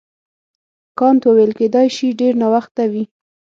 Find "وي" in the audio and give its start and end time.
2.91-3.03